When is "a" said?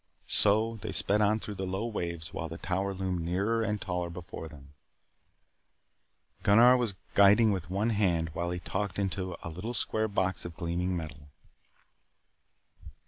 9.43-9.49